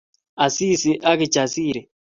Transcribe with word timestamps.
Asisi 0.45 0.91
ak 1.09 1.17
Kijasiri 1.19 1.81